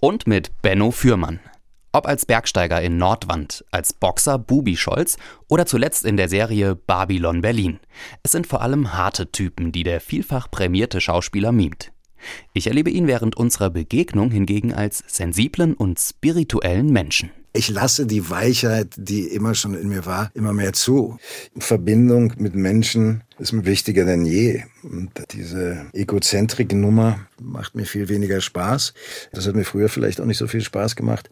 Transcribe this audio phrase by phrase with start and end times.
[0.00, 1.40] Und mit Benno Fürmann.
[1.90, 5.16] Ob als Bergsteiger in Nordwand, als Boxer Bubi Scholz
[5.48, 7.80] oder zuletzt in der Serie Babylon Berlin.
[8.22, 11.90] Es sind vor allem harte Typen, die der vielfach prämierte Schauspieler mimt.
[12.52, 17.32] Ich erlebe ihn während unserer Begegnung hingegen als sensiblen und spirituellen Menschen.
[17.52, 21.18] Ich lasse die Weichheit, die immer schon in mir war, immer mehr zu.
[21.58, 24.62] Verbindung mit Menschen ist mir wichtiger denn je.
[24.82, 28.92] Und diese Egozentrik-Nummer macht mir viel weniger Spaß.
[29.32, 31.30] Das hat mir früher vielleicht auch nicht so viel Spaß gemacht.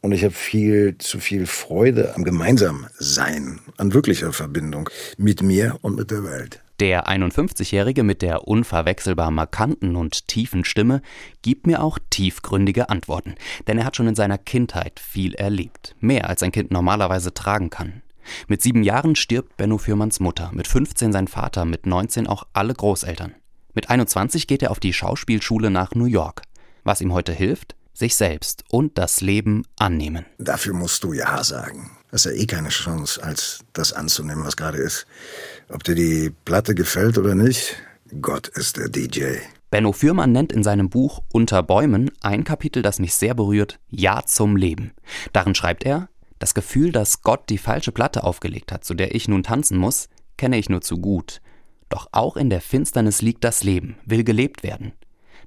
[0.00, 5.96] Und ich habe viel zu viel Freude am Gemeinsamsein, an wirklicher Verbindung mit mir und
[5.96, 6.62] mit der Welt.
[6.78, 11.02] Der 51-Jährige mit der unverwechselbar markanten und tiefen Stimme
[11.42, 13.34] gibt mir auch tiefgründige Antworten,
[13.66, 17.70] denn er hat schon in seiner Kindheit viel erlebt, mehr als ein Kind normalerweise tragen
[17.70, 18.02] kann.
[18.46, 22.74] Mit sieben Jahren stirbt Benno Fürmanns Mutter, mit 15 sein Vater, mit 19 auch alle
[22.74, 23.34] Großeltern.
[23.74, 26.42] Mit 21 geht er auf die Schauspielschule nach New York.
[26.84, 27.74] Was ihm heute hilft?
[27.98, 30.24] Sich selbst und das Leben annehmen.
[30.38, 31.90] Dafür musst du Ja sagen.
[32.10, 35.06] Das ist ja eh keine Chance, als das anzunehmen, was gerade ist.
[35.68, 37.76] Ob dir die Platte gefällt oder nicht,
[38.22, 39.36] Gott ist der DJ.
[39.70, 44.22] Benno Fürmann nennt in seinem Buch Unter Bäumen ein Kapitel, das mich sehr berührt, Ja
[44.24, 44.92] zum Leben.
[45.34, 49.28] Darin schreibt er, das Gefühl, dass Gott die falsche Platte aufgelegt hat, zu der ich
[49.28, 51.42] nun tanzen muss, kenne ich nur zu gut.
[51.90, 54.92] Doch auch in der Finsternis liegt das Leben, will gelebt werden.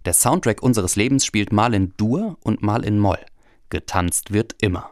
[0.06, 3.20] Der Soundtrack unseres Lebens spielt mal in Dur und mal in Moll.
[3.70, 4.92] Getanzt wird immer.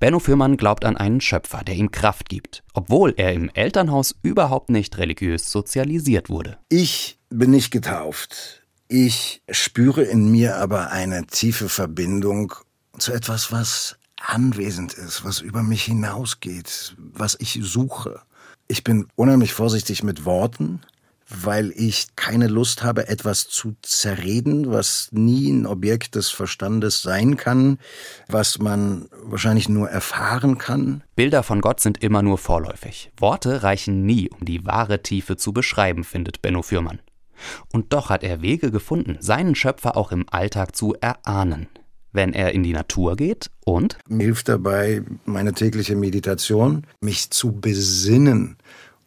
[0.00, 4.68] Benno Fürmann glaubt an einen Schöpfer, der ihm Kraft gibt, obwohl er im Elternhaus überhaupt
[4.68, 6.58] nicht religiös sozialisiert wurde.
[6.68, 8.64] Ich bin nicht getauft.
[8.88, 12.52] Ich spüre in mir aber eine tiefe Verbindung
[12.98, 18.20] zu etwas, was anwesend ist, was über mich hinausgeht, was ich suche.
[18.66, 20.80] Ich bin unheimlich vorsichtig mit Worten,
[21.30, 27.36] weil ich keine Lust habe, etwas zu zerreden, was nie ein Objekt des Verstandes sein
[27.36, 27.78] kann,
[28.28, 31.02] was man wahrscheinlich nur erfahren kann.
[31.14, 33.12] Bilder von Gott sind immer nur vorläufig.
[33.16, 37.00] Worte reichen nie, um die wahre Tiefe zu beschreiben, findet Benno Fürmann.
[37.72, 41.68] Und doch hat er Wege gefunden, seinen Schöpfer auch im Alltag zu erahnen.
[42.12, 47.52] Wenn er in die Natur geht und mir hilft dabei meine tägliche Meditation, mich zu
[47.52, 48.56] besinnen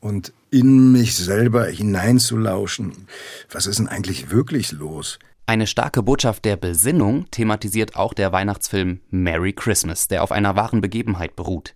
[0.03, 3.07] und in mich selber hineinzulauschen.
[3.49, 5.17] Was ist denn eigentlich wirklich los?
[5.45, 10.81] Eine starke Botschaft der Besinnung thematisiert auch der Weihnachtsfilm Merry Christmas, der auf einer wahren
[10.81, 11.75] Begebenheit beruht.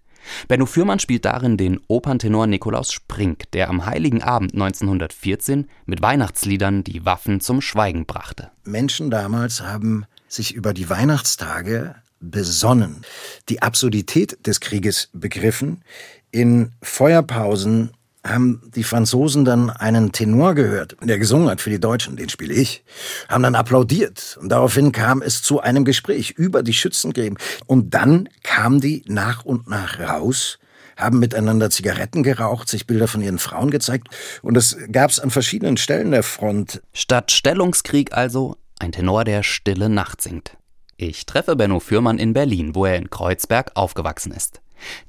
[0.50, 6.84] Benno Fürmann spielt darin den Operntenor Nikolaus Sprink, der am heiligen Abend 1914 mit Weihnachtsliedern
[6.84, 8.52] die Waffen zum Schweigen brachte.
[8.66, 13.04] Menschen damals haben sich über die Weihnachtstage besonnen,
[13.48, 15.84] die Absurdität des Krieges begriffen,
[16.32, 17.92] in Feuerpausen
[18.30, 22.54] haben die Franzosen dann einen Tenor gehört, der gesungen hat für die Deutschen, den spiele
[22.54, 22.84] ich,
[23.30, 28.30] haben dann applaudiert und daraufhin kam es zu einem Gespräch über die Schützengräben und dann
[28.44, 30.60] kamen die nach und nach raus,
[30.96, 34.08] haben miteinander Zigaretten geraucht, sich Bilder von ihren Frauen gezeigt
[34.42, 36.82] und das gab es an verschiedenen Stellen der Front.
[36.94, 40.58] Statt Stellungskrieg also ein Tenor, der stille Nacht singt.
[40.98, 44.62] Ich treffe Benno Fürmann in Berlin, wo er in Kreuzberg aufgewachsen ist.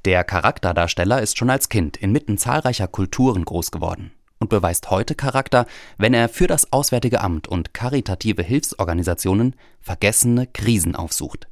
[0.05, 5.67] Der Charakterdarsteller ist schon als Kind inmitten zahlreicher Kulturen groß geworden und beweist heute Charakter,
[5.97, 11.49] wenn er für das Auswärtige Amt und karitative Hilfsorganisationen vergessene Krisen aufsucht.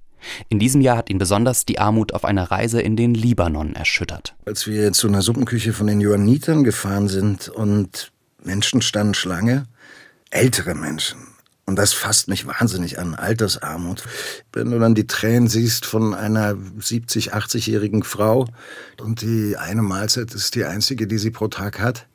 [0.48, 4.34] In diesem Jahr hat ihn besonders die Armut auf einer Reise in den Libanon erschüttert.
[4.44, 8.12] Als wir zu einer Suppenküche von den Johannitern gefahren sind und
[8.42, 9.66] Menschen standen Schlange,
[10.30, 11.18] ältere Menschen,
[11.66, 14.04] und das fasst mich wahnsinnig an, Altersarmut.
[14.52, 18.46] Wenn du dann die Tränen siehst von einer 70, 80-jährigen Frau
[19.00, 22.06] und die eine Mahlzeit ist die einzige, die sie pro Tag hat,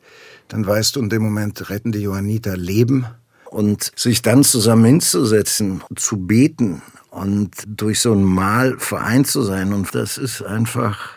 [0.47, 3.06] dann weißt du, in dem Moment retten die Johanniter Leben.
[3.45, 9.73] Und sich dann zusammen hinzusetzen, zu beten und durch so ein Mahl vereint zu sein.
[9.73, 11.09] Und das ist einfach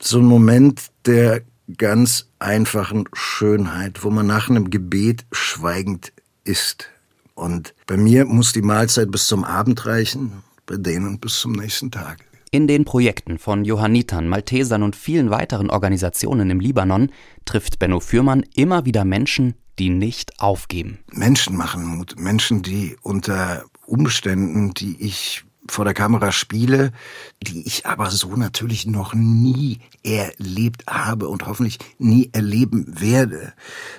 [0.00, 1.42] so ein Moment der
[1.76, 6.88] ganz einfachen Schönheit, wo man nach einem Gebet schweigend ist.
[7.34, 11.90] Und bei mir muss die Mahlzeit bis zum Abend reichen, bei denen bis zum nächsten
[11.90, 12.24] Tag.
[12.50, 17.10] In den Projekten von Johannitern, Maltesern und vielen weiteren Organisationen im Libanon
[17.44, 20.98] trifft Benno Fürmann immer wieder Menschen, die nicht aufgeben.
[21.10, 22.14] Menschen machen Mut.
[22.16, 26.92] Menschen, die unter Umständen, die ich vor der Kamera spiele,
[27.42, 33.52] die ich aber so natürlich noch nie erlebt habe und hoffentlich nie erleben werde.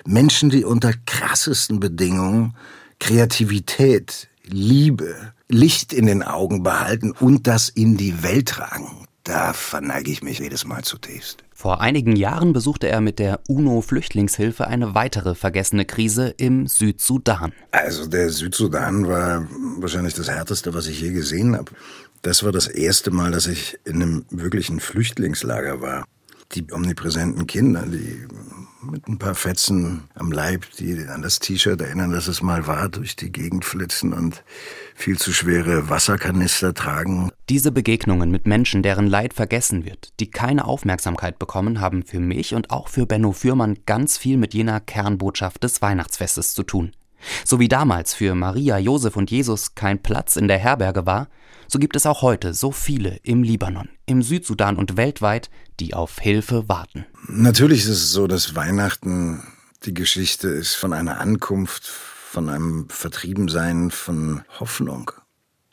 [0.05, 2.55] Menschen, die unter krassesten Bedingungen
[2.99, 10.11] Kreativität, Liebe, Licht in den Augen behalten und das in die Welt tragen, da verneige
[10.11, 11.43] ich mich jedes Mal zutiefst.
[11.53, 17.53] Vor einigen Jahren besuchte er mit der UNO-Flüchtlingshilfe eine weitere vergessene Krise im Südsudan.
[17.71, 19.47] Also der Südsudan war
[19.77, 21.71] wahrscheinlich das härteste, was ich je gesehen habe.
[22.23, 26.05] Das war das erste Mal, dass ich in einem wirklichen Flüchtlingslager war.
[26.53, 28.27] Die omnipräsenten Kinder, die
[28.91, 32.89] mit ein paar Fetzen am Leib, die an das T-Shirt erinnern, dass es mal war,
[32.89, 34.43] durch die Gegend flitzen und
[34.95, 37.31] viel zu schwere Wasserkanister tragen.
[37.49, 42.53] Diese Begegnungen mit Menschen, deren Leid vergessen wird, die keine Aufmerksamkeit bekommen, haben für mich
[42.53, 46.91] und auch für Benno Fürmann ganz viel mit jener Kernbotschaft des Weihnachtsfestes zu tun.
[47.43, 51.27] So wie damals für Maria, Josef und Jesus kein Platz in der Herberge war,
[51.67, 55.49] so gibt es auch heute so viele im Libanon, im Südsudan und weltweit,
[55.79, 57.05] die auf Hilfe warten.
[57.27, 59.43] Natürlich ist es so, dass Weihnachten
[59.83, 65.11] die Geschichte ist von einer Ankunft, von einem Vertriebensein, von Hoffnung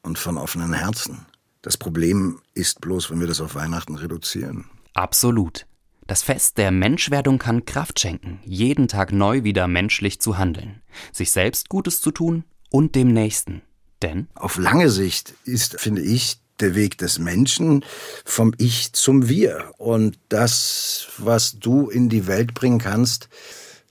[0.03, 1.27] und von offenen Herzen.
[1.63, 4.67] Das Problem ist bloß, wenn wir das auf Weihnachten reduzieren.
[4.95, 5.67] Absolut.
[6.13, 11.31] Das Fest der Menschwerdung kann Kraft schenken, jeden Tag neu wieder menschlich zu handeln, sich
[11.31, 13.63] selbst Gutes zu tun und dem Nächsten.
[14.03, 17.83] Denn auf lange Sicht ist, finde ich, der Weg des Menschen
[18.27, 19.73] vom Ich zum Wir.
[19.79, 23.31] Und das, was du in die Welt bringen kannst,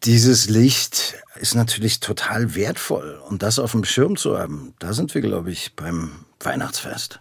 [0.03, 3.19] dieses Licht ist natürlich total wertvoll.
[3.27, 7.09] Und das auf dem Schirm zu haben, da sind wir, glaube ich, beim Weihnachtsfest.